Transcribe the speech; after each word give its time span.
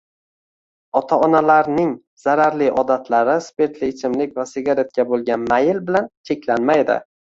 Ota-onalarning 0.99 1.91
zararli 2.23 2.69
odatlari 2.83 3.35
spirtli 3.49 3.91
ichimlik 3.95 4.33
va 4.41 4.47
sigaretga 4.53 5.07
bo‘lgan 5.13 5.47
mayl 5.53 5.83
bilan 5.91 6.09
cheklanmaydi. 6.31 6.99